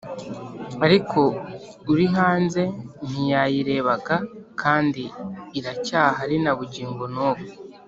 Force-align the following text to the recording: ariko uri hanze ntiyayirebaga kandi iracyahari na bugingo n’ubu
ariko 0.85 1.21
uri 1.91 2.05
hanze 2.15 2.61
ntiyayirebaga 3.07 4.15
kandi 4.61 5.03
iracyahari 5.59 6.37
na 6.43 6.51
bugingo 6.59 7.03
n’ubu 7.13 7.45